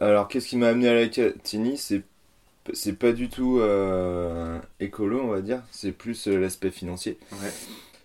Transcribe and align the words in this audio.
Alors, 0.00 0.28
qu'est-ce 0.28 0.48
qui 0.48 0.56
m'a 0.56 0.68
amené 0.68 0.88
à 0.88 0.94
la 0.94 1.08
Catini 1.08 1.76
C'est 1.78 2.02
c'est 2.72 2.94
pas 2.98 3.12
du 3.12 3.28
tout 3.28 3.58
euh, 3.60 4.58
écolo, 4.80 5.20
on 5.22 5.28
va 5.28 5.42
dire. 5.42 5.62
C'est 5.70 5.92
plus 5.92 6.28
euh, 6.28 6.38
l'aspect 6.38 6.70
financier. 6.70 7.18
Ouais. 7.32 7.52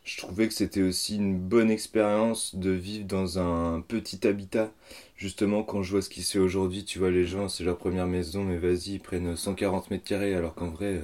Je 0.03 0.17
trouvais 0.17 0.47
que 0.47 0.53
c'était 0.53 0.81
aussi 0.81 1.15
une 1.17 1.37
bonne 1.37 1.71
expérience 1.71 2.55
de 2.55 2.71
vivre 2.71 3.05
dans 3.05 3.39
un 3.39 3.81
petit 3.81 4.27
habitat. 4.27 4.71
Justement, 5.17 5.63
quand 5.63 5.83
je 5.83 5.91
vois 5.91 6.01
ce 6.01 6.09
qui 6.09 6.23
se 6.23 6.33
fait 6.33 6.39
aujourd'hui, 6.39 6.83
tu 6.83 6.99
vois, 6.99 7.11
les 7.11 7.25
gens, 7.25 7.47
c'est 7.49 7.63
leur 7.63 7.77
première 7.77 8.07
maison, 8.07 8.43
mais 8.43 8.57
vas-y, 8.57 8.93
ils 8.95 8.99
prennent 8.99 9.35
140 9.35 9.91
mètres 9.91 10.03
carrés, 10.05 10.33
alors 10.35 10.55
qu'en 10.55 10.69
vrai, 10.69 10.95
euh, 10.95 11.01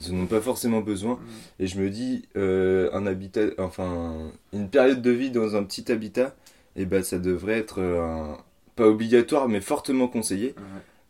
ils 0.00 0.12
en 0.12 0.18
ont 0.20 0.26
pas 0.26 0.40
forcément 0.40 0.80
besoin. 0.80 1.18
Et 1.60 1.66
je 1.66 1.80
me 1.80 1.90
dis, 1.90 2.24
euh, 2.36 2.88
un 2.92 3.06
habitat, 3.06 3.46
enfin, 3.58 4.30
une 4.52 4.68
période 4.70 5.02
de 5.02 5.10
vie 5.10 5.30
dans 5.30 5.56
un 5.56 5.64
petit 5.64 5.90
habitat, 5.92 6.34
et 6.76 6.84
ben, 6.84 7.02
ça 7.02 7.18
devrait 7.18 7.58
être 7.58 7.80
euh, 7.80 8.00
un- 8.02 8.38
pas 8.78 8.86
obligatoire, 8.88 9.48
mais 9.48 9.60
fortement 9.60 10.08
conseillé. 10.08 10.54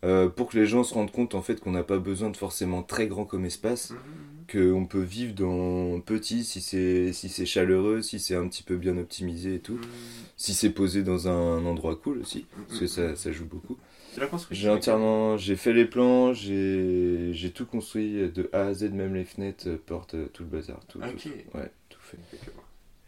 Euh, 0.04 0.28
pour 0.28 0.48
que 0.48 0.56
les 0.56 0.64
gens 0.66 0.84
se 0.84 0.94
rendent 0.94 1.10
compte 1.10 1.34
en 1.34 1.42
fait 1.42 1.58
qu'on 1.60 1.72
n'a 1.72 1.82
pas 1.82 1.98
besoin 1.98 2.30
de 2.30 2.36
forcément 2.36 2.84
très 2.84 3.08
grand 3.08 3.24
comme 3.24 3.44
espace, 3.44 3.92
qu'on 4.50 4.86
peut 4.86 5.02
vivre 5.02 5.34
dans 5.34 6.00
petit 6.00 6.44
si 6.44 6.60
c'est 6.60 7.12
si 7.12 7.28
c'est 7.28 7.46
chaleureux, 7.46 8.00
si 8.00 8.20
c'est 8.20 8.36
un 8.36 8.46
petit 8.48 8.62
peu 8.62 8.76
bien 8.76 8.96
optimisé 8.96 9.56
et 9.56 9.58
tout, 9.58 9.78
si 10.36 10.54
c'est 10.54 10.70
posé 10.70 11.02
dans 11.02 11.26
un 11.28 11.66
endroit 11.66 11.96
cool 11.96 12.18
aussi, 12.18 12.46
parce 12.68 12.80
que 12.80 12.86
ça, 12.86 13.16
ça 13.16 13.32
joue 13.32 13.44
beaucoup. 13.46 13.76
J'ai 14.50 14.70
entièrement, 14.70 15.36
j'ai 15.36 15.56
fait 15.56 15.72
les 15.72 15.84
plans, 15.84 16.32
j'ai 16.32 17.52
tout 17.54 17.66
construit 17.66 18.30
de 18.30 18.48
A 18.52 18.62
à 18.68 18.74
Z, 18.74 18.90
même 18.92 19.14
les 19.14 19.24
fenêtres, 19.24 19.68
euh, 19.68 19.82
portes, 19.84 20.14
euh, 20.14 20.26
tout 20.32 20.44
le 20.44 20.48
bazar, 20.48 20.80
tout, 20.88 20.98
Ok. 21.00 21.22
tout, 21.22 21.58
ouais, 21.58 21.70
tout 21.88 22.00
fait. 22.00 22.18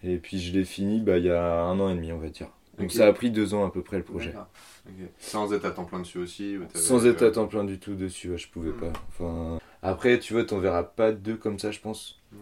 Et 0.03 0.17
puis 0.19 0.41
je 0.41 0.53
l'ai 0.53 0.65
fini 0.65 1.01
bah 1.01 1.19
il 1.19 1.25
y 1.27 1.31
a 1.31 1.63
un 1.63 1.79
an 1.79 1.89
et 1.91 1.95
demi 1.95 2.11
on 2.13 2.19
va 2.19 2.29
dire. 2.29 2.49
Donc 2.81 2.93
ça 2.93 3.07
a 3.07 3.13
pris 3.13 3.31
deux 3.31 3.55
ans 3.55 3.65
à 3.67 3.71
peu 3.71 3.83
près 3.83 3.99
le 3.99 4.03
projet. 4.05 4.35
Sans 5.19 5.53
être 5.53 5.65
à 5.67 5.71
temps 5.71 5.85
plein 5.85 6.01
dessus 6.01 6.19
aussi 6.19 6.57
Sans 6.75 7.07
être 7.07 7.23
à 7.23 7.31
temps 7.31 7.47
plein 7.47 7.65
du 7.65 7.79
tout 7.79 7.95
dessus, 7.95 8.31
ouais, 8.31 8.39
je 8.39 8.49
pouvais 8.49 8.71
Mm. 8.71 8.77
pas. 8.81 8.93
Enfin, 9.09 9.59
après, 9.83 10.19
tu 10.19 10.33
vois, 10.33 10.45
t'en 10.45 10.59
verras 10.59 10.83
pas 10.83 11.13
deux 11.13 11.37
comme 11.37 11.59
ça, 11.59 11.71
je 11.71 11.81
pense. 11.81 12.21
Mm. 12.33 12.37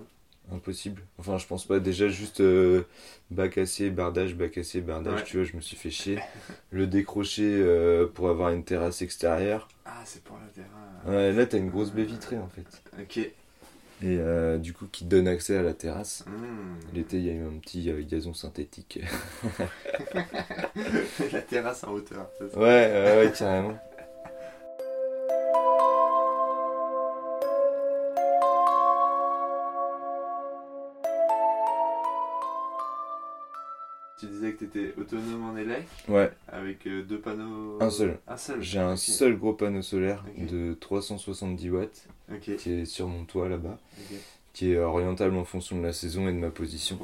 Impossible. 0.54 1.02
Enfin, 1.18 1.36
je 1.36 1.46
pense 1.46 1.66
pas. 1.66 1.78
Déjà, 1.78 2.08
juste 2.08 2.40
euh, 2.40 2.84
bas 3.30 3.48
cassé, 3.48 3.90
bardage, 3.90 4.34
bas 4.34 4.48
cassé, 4.48 4.80
bardage, 4.80 5.20
Ouais. 5.20 5.24
tu 5.24 5.36
vois, 5.36 5.44
je 5.44 5.54
me 5.54 5.60
suis 5.60 5.76
fait 5.76 5.90
chier. 5.90 6.18
Le 6.70 6.86
décrocher 6.86 7.42
euh, 7.60 8.06
pour 8.06 8.30
avoir 8.30 8.50
une 8.50 8.64
terrasse 8.64 9.02
extérieure. 9.02 9.68
Ah, 9.84 10.00
c'est 10.06 10.22
pour 10.24 10.38
la 10.38 10.46
terrasse. 10.46 10.70
Ouais, 11.06 11.32
là, 11.32 11.44
t'as 11.44 11.58
une 11.58 11.68
grosse 11.68 11.90
baie 11.92 12.04
vitrée 12.04 12.38
en 12.38 12.48
fait. 12.48 12.64
Ok. 12.98 13.30
Et 14.00 14.16
euh, 14.18 14.58
du 14.58 14.72
coup, 14.72 14.86
qui 14.90 15.04
donne 15.04 15.26
accès 15.26 15.56
à 15.56 15.62
la 15.62 15.74
terrasse. 15.74 16.24
Hmm. 16.26 16.94
L'été, 16.94 17.16
il 17.16 17.24
y 17.24 17.30
a 17.30 17.32
eu 17.32 17.44
un 17.44 17.58
petit 17.58 17.90
euh, 17.90 18.02
gazon 18.02 18.32
synthétique. 18.32 19.00
la 21.32 21.42
terrasse 21.42 21.82
en 21.84 21.92
hauteur. 21.92 22.28
ça 22.38 22.58
ouais, 22.58 22.64
ouais, 22.64 23.24
ouais, 23.24 23.32
carrément. 23.36 23.78
Tu 34.18 34.26
disais 34.26 34.52
que 34.52 34.58
tu 34.58 34.64
étais 34.64 34.94
autonome 35.00 35.44
en 35.50 35.56
élec 35.56 35.86
Ouais, 36.08 36.30
avec 36.48 36.86
euh, 36.86 37.02
deux 37.02 37.20
panneaux. 37.20 37.78
Un 37.80 37.90
seul. 37.90 38.18
Un 38.26 38.36
seul. 38.36 38.60
j'ai 38.60 38.80
un 38.80 38.96
seul 38.96 39.36
gros 39.38 39.52
panneau 39.52 39.82
solaire 39.82 40.24
de 40.36 40.74
370 40.74 41.70
watts 41.70 42.08
Ok. 42.32 42.56
qui 42.56 42.72
est 42.72 42.84
sur 42.84 43.06
mon 43.06 43.24
toit 43.24 43.48
là-bas. 43.48 43.78
Qui 44.52 44.72
est 44.72 44.78
orientable 44.78 45.36
en 45.36 45.44
fonction 45.44 45.78
de 45.78 45.82
la 45.84 45.92
saison 45.92 46.26
et 46.28 46.32
de 46.32 46.38
ma 46.38 46.50
position. 46.50 46.98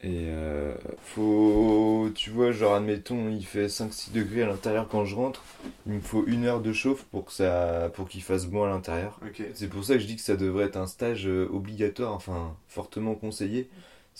Et 0.00 0.26
euh, 0.28 0.76
faut, 1.02 2.08
tu 2.14 2.30
vois, 2.30 2.52
genre 2.52 2.76
admettons, 2.76 3.28
il 3.30 3.44
fait 3.44 3.66
5-6 3.66 4.12
degrés 4.12 4.42
à 4.42 4.46
l'intérieur 4.46 4.86
quand 4.88 5.04
je 5.04 5.16
rentre, 5.16 5.42
il 5.86 5.94
me 5.94 6.00
faut 6.00 6.24
une 6.28 6.44
heure 6.44 6.60
de 6.60 6.72
chauffe 6.72 7.02
pour 7.06 7.24
que 7.24 7.32
ça, 7.32 7.90
pour 7.94 8.08
qu'il 8.08 8.22
fasse 8.22 8.46
bon 8.46 8.62
à 8.62 8.68
l'intérieur. 8.68 9.18
C'est 9.54 9.66
pour 9.68 9.82
ça 9.82 9.94
que 9.94 9.98
je 9.98 10.06
dis 10.06 10.14
que 10.14 10.22
ça 10.22 10.36
devrait 10.36 10.66
être 10.66 10.76
un 10.76 10.86
stage 10.86 11.26
euh, 11.26 11.48
obligatoire, 11.52 12.14
enfin 12.14 12.54
fortement 12.68 13.16
conseillé. 13.16 13.68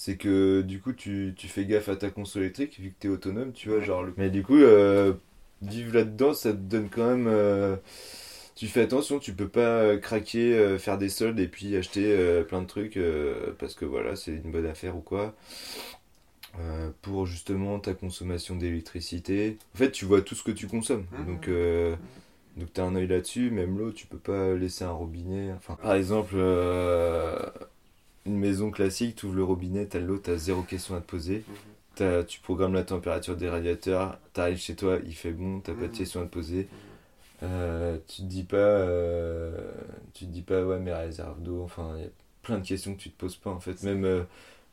C'est 0.01 0.17
que 0.17 0.63
du 0.63 0.81
coup 0.81 0.93
tu, 0.93 1.35
tu 1.37 1.49
fais 1.49 1.65
gaffe 1.67 1.89
à 1.89 1.97
ta 1.97 2.09
console 2.11 2.43
électrique 2.45 2.79
vu 2.79 2.91
que 2.91 2.95
t'es 3.01 3.09
autonome, 3.09 3.53
tu 3.53 3.69
vois, 3.69 3.81
genre. 3.81 4.05
le- 4.05 4.15
Mais 4.17 4.31
du 4.31 4.45
coup, 4.45 4.55
euh, 4.55 5.13
vivre 5.61 5.93
là-dedans, 5.93 6.35
ça 6.35 6.53
te 6.53 6.57
donne 6.59 6.89
quand 6.89 7.05
même. 7.05 7.27
euh, 7.27 7.75
tu 8.55 8.69
fais 8.69 8.83
attention, 8.83 9.19
tu 9.19 9.33
peux 9.33 9.49
pas 9.49 9.61
euh, 9.83 9.99
craquer, 9.99 10.55
euh, 10.57 10.79
faire 10.79 10.99
des 10.99 11.09
soldes 11.09 11.41
et 11.41 11.49
puis 11.49 11.77
acheter 11.77 12.13
euh, 12.13 12.45
plein 12.45 12.63
de 12.63 12.67
trucs 12.69 12.97
euh, 12.97 13.53
parce 13.59 13.75
que 13.75 13.85
voilà, 13.85 14.15
c'est 14.15 14.33
une 14.33 14.53
bonne 14.53 14.67
affaire 14.67 14.97
ou 14.97 15.01
quoi. 15.01 15.35
Euh, 16.59 16.91
pour 17.03 17.27
justement 17.27 17.79
ta 17.79 17.95
consommation 17.95 18.57
d'électricité. 18.57 19.59
En 19.75 19.79
fait, 19.79 19.91
tu 19.93 20.05
vois 20.07 20.23
tout 20.23 20.35
ce 20.35 20.43
que 20.43 20.51
tu 20.51 20.67
consommes. 20.67 21.05
Mhm. 21.13 21.27
Donc, 21.27 21.49
euh, 21.49 21.95
donc 22.57 22.73
tu 22.73 22.81
as 22.81 22.85
un 22.85 22.95
œil 22.97 23.07
là-dessus. 23.09 23.51
Même 23.51 23.79
l'eau, 23.79 23.93
tu 23.93 24.07
peux 24.07 24.19
pas 24.19 24.55
laisser 24.55 24.85
un 24.85 24.93
robinet. 24.93 25.53
Enfin, 25.53 25.77
par 25.83 25.95
exemple, 25.95 26.35
euh, 26.37 27.39
une 28.29 28.39
maison 28.39 28.71
classique, 28.71 29.17
tu 29.17 29.27
ouvres 29.27 29.35
le 29.37 29.45
robinet, 29.45 29.87
tu 29.89 29.97
as 29.97 30.01
l'eau, 30.01 30.19
tu 30.19 30.31
as 30.31 30.37
zéro 30.37 30.63
question 30.63 30.95
à 30.97 31.01
te 31.01 31.07
poser. 31.07 31.45
Mhm. 31.49 31.55
T'as- 31.97 32.23
tu 32.25 32.39
programmes 32.41 32.75
la 32.75 32.85
température 32.85 33.37
des 33.37 33.49
radiateurs, 33.49 34.19
tu 34.33 34.41
arrives 34.41 34.59
chez 34.59 34.77
toi, 34.77 34.99
il 35.05 35.15
fait 35.15 35.33
bon, 35.33 35.61
t'as 35.61 35.73
pas 35.75 35.83
de 35.83 35.87
Mhm. 35.87 35.93
question 35.93 36.21
à 36.21 36.25
te 36.25 36.31
poser. 36.31 36.69
Euh, 37.43 37.99
tu 38.09 38.23
te 38.23 38.27
dis 38.27 38.43
pas, 38.45 38.57
euh, 38.57 39.71
tu 40.15 40.27
te 40.27 40.31
dis 40.31 40.43
pas 40.43 40.65
ouais 40.65 40.79
mes 40.81 40.93
réserves 40.93 41.41
d'eau, 41.43 41.63
enfin 41.63 41.93
il 41.97 42.03
y 42.03 42.07
a 42.07 42.11
plein 42.43 42.59
de 42.59 42.67
questions 42.67 42.95
que 42.95 43.01
tu 43.01 43.11
te 43.11 43.17
poses 43.19 43.37
pas 43.37 43.51
en 43.51 43.61
fait. 43.61 43.83
Même 43.85 44.05
euh, 44.05 44.23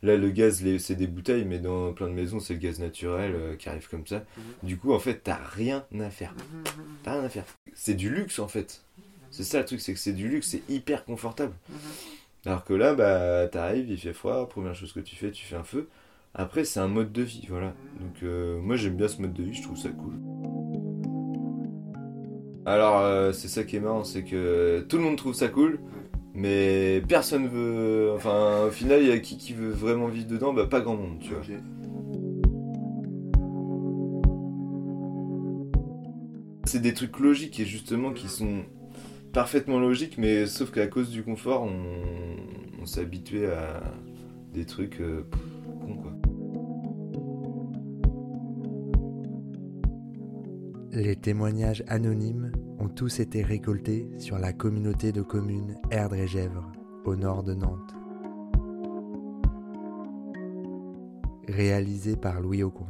là 0.01 0.17
le 0.17 0.29
gaz 0.31 0.63
c'est 0.79 0.95
des 0.95 1.05
bouteilles, 1.07 1.45
mais 1.45 1.59
dans 1.59 1.93
plein 1.93 2.07
de 2.07 2.13
maisons 2.13 2.39
c'est 2.39 2.53
le 2.53 2.59
gaz 2.59 2.79
naturel 2.79 3.55
qui 3.59 3.69
arrive 3.69 3.87
comme 3.87 4.05
ça. 4.07 4.23
Mhm. 4.37 4.43
Du 4.63 4.77
coup 4.77 4.93
en 4.93 4.99
fait 4.99 5.21
t'as 5.23 5.35
rien 5.43 5.85
à 5.99 6.09
faire, 6.09 6.33
Mhm. 6.33 6.63
t'as 7.03 7.13
rien 7.13 7.23
à 7.23 7.29
faire. 7.29 7.45
C'est 7.73 7.93
du 7.95 8.09
luxe 8.09 8.39
en 8.39 8.47
fait. 8.47 8.81
C'est 9.29 9.43
ça 9.43 9.59
le 9.59 9.65
truc, 9.65 9.81
c'est 9.81 9.93
que 9.93 9.99
c'est 9.99 10.13
du 10.13 10.27
luxe, 10.29 10.47
c'est 10.47 10.63
hyper 10.69 11.03
confortable. 11.05 11.53
Alors 12.45 12.63
que 12.63 12.73
là 12.73 12.93
bah 12.93 13.47
t'arrives, 13.47 13.89
il 13.89 13.97
fait 13.97 14.13
froid, 14.13 14.47
première 14.47 14.75
chose 14.75 14.93
que 14.93 14.99
tu 14.99 15.15
fais, 15.15 15.31
tu 15.31 15.45
fais 15.45 15.55
un 15.55 15.63
feu. 15.63 15.89
Après 16.33 16.63
c'est 16.63 16.79
un 16.79 16.87
mode 16.87 17.11
de 17.11 17.21
vie, 17.21 17.45
voilà. 17.49 17.73
Donc 17.99 18.23
euh, 18.23 18.59
moi 18.61 18.75
j'aime 18.75 18.95
bien 18.95 19.07
ce 19.07 19.21
mode 19.21 19.33
de 19.33 19.43
vie, 19.43 19.53
je 19.53 19.63
trouve 19.63 19.77
ça 19.77 19.89
cool. 19.89 20.13
Alors, 22.67 22.99
euh, 22.99 23.31
c'est 23.31 23.47
ça 23.47 23.63
qui 23.63 23.75
est 23.75 23.79
marrant, 23.79 24.03
c'est 24.03 24.23
que 24.23 24.83
tout 24.89 24.97
le 24.97 25.03
monde 25.03 25.17
trouve 25.17 25.35
ça 25.35 25.49
cool, 25.49 25.79
mais 26.33 27.01
personne 27.07 27.47
veut. 27.47 28.11
Enfin, 28.15 28.65
au 28.67 28.71
final, 28.71 29.01
il 29.01 29.07
y 29.07 29.11
a 29.11 29.19
qui 29.19 29.37
qui 29.37 29.53
veut 29.53 29.69
vraiment 29.69 30.07
vivre 30.07 30.27
dedans 30.27 30.51
Bah, 30.51 30.65
pas 30.65 30.81
grand 30.81 30.95
monde, 30.95 31.19
tu 31.19 31.29
vois. 31.29 31.43
C'est 36.65 36.81
des 36.81 36.93
trucs 36.95 37.19
logiques 37.19 37.59
et 37.59 37.65
justement 37.65 38.11
qui 38.11 38.27
sont 38.27 38.63
parfaitement 39.35 39.79
logiques, 39.79 40.17
mais 40.17 40.47
sauf 40.47 40.71
qu'à 40.71 40.87
cause 40.87 41.09
du 41.09 41.21
confort, 41.21 41.63
on, 41.63 42.81
on 42.81 42.85
s'est 42.85 43.01
habitué 43.01 43.47
à 43.47 43.83
des 44.53 44.65
trucs 44.65 45.01
euh, 45.01 45.27
cons, 45.81 45.97
quoi. 45.97 46.13
Les 50.93 51.17
témoignages 51.17 51.83
anonymes 51.89 52.53
ont 52.79 52.87
tous 52.87 53.19
été 53.19 53.43
récoltés 53.43 54.07
sur 54.19 54.39
la 54.39 54.53
communauté 54.53 55.11
de 55.11 55.21
communes 55.21 55.75
Erdre 55.91 56.15
et 56.15 56.27
Gèvres, 56.27 56.71
au 57.03 57.17
nord 57.17 57.43
de 57.43 57.55
Nantes. 57.55 57.93
Réalisé 61.49 62.15
par 62.15 62.39
Louis 62.39 62.63
Aucoin. 62.63 62.87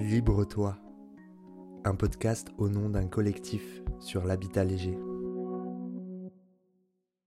Libre-toi, 0.00 0.78
un 1.84 1.96
podcast 1.96 2.52
au 2.56 2.68
nom 2.68 2.88
d'un 2.88 3.08
collectif 3.08 3.82
sur 3.98 4.24
l'habitat 4.24 4.62
léger. 4.62 4.96